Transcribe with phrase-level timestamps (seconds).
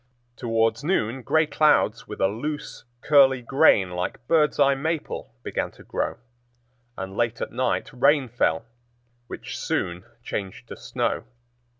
[0.35, 5.83] Towards noon gray clouds with a lose, curly grain like bird's eye maple began to
[5.83, 6.17] grow,
[6.97, 8.65] and late at night rain fell,
[9.27, 11.25] which soon changed to snow.